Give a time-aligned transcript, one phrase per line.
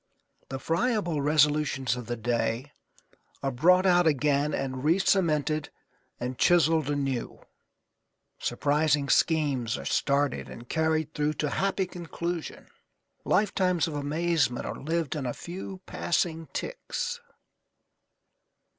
[0.49, 2.71] The friable resolutions of the day
[3.43, 5.69] are brought out again and recemented
[6.19, 7.39] and chiselled anew.
[8.39, 12.67] Surprising schemes are started and carried through to happy conclusion,
[13.25, 17.19] lifetimes of amazement are lived in a few passing ticks.